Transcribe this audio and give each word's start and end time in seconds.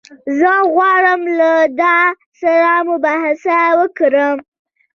زه 0.39 0.53
غواړم 0.73 1.21
له 1.39 1.51
ده 1.79 1.97
سره 2.41 2.71
مباحثه 2.89 3.57
وکړم. 3.79 4.37